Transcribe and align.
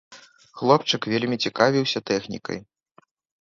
Хлопчык 0.61 1.01
вельмі 1.13 1.37
цікавіўся 1.47 2.03
тэхнікай. 2.09 2.59